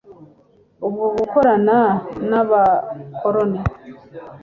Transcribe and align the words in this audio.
bwo 0.95 1.07
gukorana 1.17 1.77
n'abakoloni 2.29 3.59